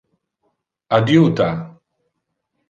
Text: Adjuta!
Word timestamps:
Adjuta! 0.97 1.47